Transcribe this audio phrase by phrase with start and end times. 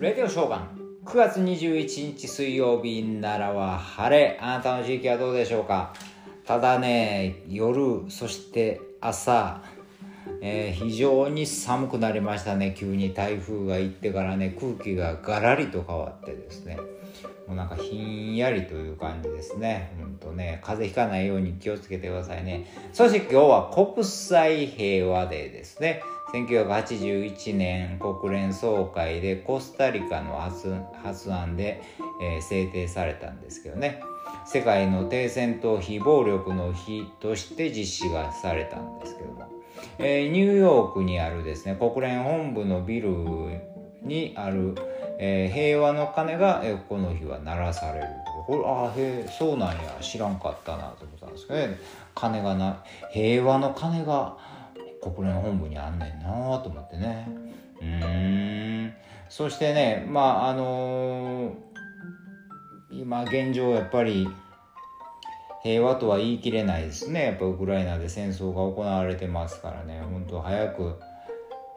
[0.00, 5.92] レディオショーガン9月21日水曜日奈良は晴れあなたの地域はどうでしょうか？
[6.46, 9.60] ただね夜そして朝、
[10.40, 16.78] えー、非常に寒くなりましたね急に台風が行ってからね空気がガラリと変わってですね
[17.48, 19.94] もうなんかひんやりという感じですね。
[19.98, 22.66] ほんとね、風邪ひかないように気をつけてくださいね。
[22.92, 26.02] そして今日は国際平和デーですね。
[26.32, 30.38] 1981年国連総会でコスタリカの
[31.02, 31.82] 発案で、
[32.20, 34.02] えー、制定されたんですけどね。
[34.44, 39.48] 世界の停戦と非暴力の日として実施がされたんですけども、
[39.98, 43.10] えー、ニューヨークにあるですね国連本部のビル
[44.02, 44.74] にある、
[45.18, 48.06] えー、平和の鐘が、えー、この日は鳴らされる
[48.46, 49.98] これああへそうなんや。
[50.00, 51.78] 知らんかったなと思ったんですけどね。
[52.14, 52.82] 鐘がな
[53.12, 54.38] 平和の鐘が
[55.00, 57.28] 国連本部にあんねんなと思ってね。
[57.80, 58.92] うん。
[59.28, 64.26] そしてねまああのー、今現状やっぱり
[65.62, 67.24] 平和とは言い切れないですね。
[67.24, 70.00] やっぱウクライナで戦争が行われてますからね。
[70.00, 70.98] 本当早く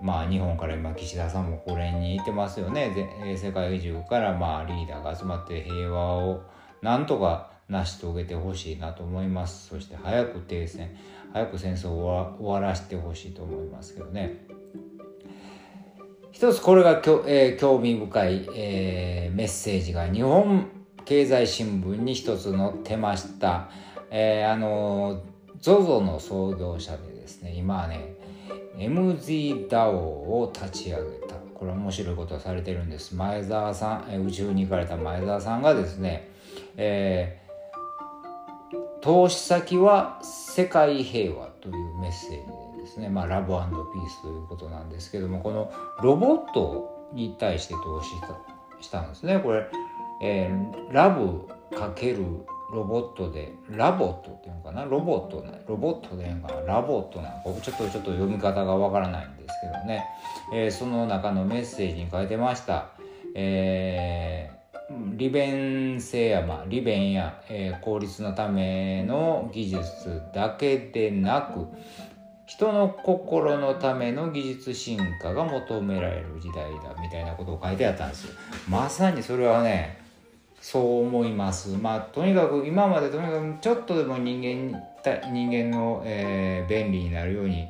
[0.00, 2.92] まあ日本から今岸田さんもこれにいてますよね。
[3.36, 6.42] 世界中からまあリーダーが集まって平和を
[6.82, 9.68] なんとか成し遂げてほしいなと思います。
[9.68, 10.96] そして早く停戦
[11.32, 14.46] 早く戦争を終わらせてほしいと思いますけどね。
[16.32, 20.68] 一つこれがきょ、えー、興味深い、えー、メッセージが日本
[21.04, 23.70] 経済新聞に一つ載ってました、
[24.10, 25.22] えー、あの
[25.62, 28.14] ZOZO の創業者でですね今はね
[28.76, 31.36] MZDAO を立ち上げた。
[31.54, 33.16] これ面白いことをされてるんです。
[33.16, 36.28] 前澤さん宇宙に行かれた前澤さんがですね、
[36.76, 37.40] え
[39.02, 45.72] 投資先は世界平和というメッセージですね、まあ、 love peace ということなんですけどもこの
[46.02, 48.10] ロボットに対して投資
[48.80, 49.38] したんですね。
[49.38, 49.66] これ、
[50.22, 52.24] えー、 love かける
[52.72, 54.84] ロボットでラボットっていうのかな？
[54.84, 56.60] ロボットロボットでいうのかな？
[56.62, 57.60] ラボットなのか。
[57.60, 60.04] ちょっとちょっと読み方がわからないんですけどね、
[60.52, 62.90] えー、その中のメッセージに書いてました、
[63.34, 64.55] えー
[64.90, 71.66] 利便性や、まあ、利便や、えー、効率のための技術だけでなく
[72.46, 78.34] 人の心のための技術進化が求められる時代だみたいなことを書いてあったんですよ。
[78.68, 80.00] まさにそれはね
[80.60, 81.70] そう思います。
[81.70, 84.80] まあとにかく今までとにかくちょっとでも人間
[85.32, 87.66] 人間の、えー、便利になるように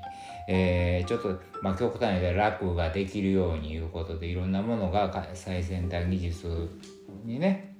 [0.48, 6.68] えー、ちょっと、まあ、極端に言楽ができるようにいうことでいろんなものが最先端技術
[7.24, 7.76] にね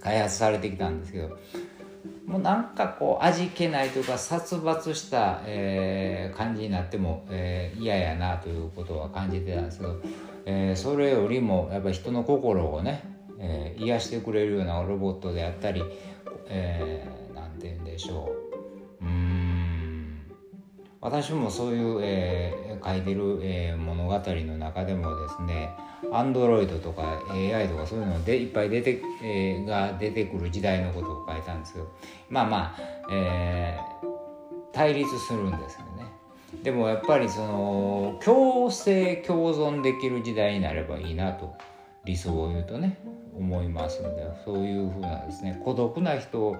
[0.00, 1.38] 開発されてきたんですけど
[2.26, 10.00] もうなんかこう味気ないというか殺伐した、えー、感じになっても、えー、嫌やなということは感じてたんですけど、
[10.46, 13.04] えー、それよりもやっぱ人の心をね、
[13.38, 15.82] えー、癒してくれるようなロボットであったり、
[16.48, 17.22] えー、
[17.62, 18.34] て言うんでしょ
[19.00, 19.04] う。
[19.04, 19.31] うん。
[21.02, 25.76] 私もそういう、えー、書いてる、えー、物語の中でもですね
[26.12, 31.92] アンドロイドとか AI とかそういうのでいっぱい出て、えー、が出てくる時代のことを書いたんですけど
[32.30, 32.80] まあまあ、
[33.12, 34.06] えー、
[34.72, 36.06] 対立するんですけどね。
[36.62, 41.54] でもやっぱりその共生共存できる時代になればいいなと
[42.04, 42.98] 理想を言うとね
[43.36, 46.56] 思いますのでそういうふうなですね孤独な人を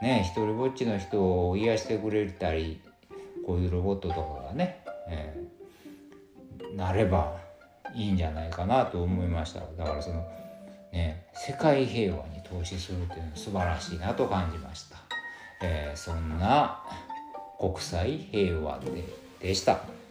[0.00, 2.80] ね一人ぼっちの人を癒してくれたり
[3.46, 7.36] こういうロボットとかがね、えー、なれば
[7.94, 10.26] いいんじゃないかなと思いましただからその
[10.92, 14.96] ね世界平和に投資するっていうのは素晴らしいなと感じました、
[15.62, 16.82] えー、そんな
[17.58, 19.04] 国際平和で
[19.40, 20.03] でした。